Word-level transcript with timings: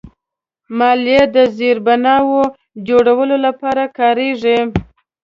مالیه 0.77 1.23
د 1.35 1.37
زیربناوو 1.57 2.41
جوړولو 2.87 3.35
لپاره 3.45 3.83
کارېږي. 3.97 4.57